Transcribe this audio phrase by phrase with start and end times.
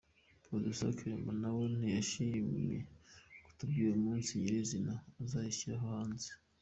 [0.45, 2.77] Producer Cheetah nawe ntiyashimye
[3.45, 4.93] kutubwira umunsi nyir’izina
[5.23, 6.29] azayishyirira hanze.